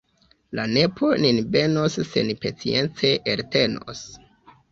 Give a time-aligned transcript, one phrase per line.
[0.59, 4.01] La nepoj nin benos se ni pacience eltenos!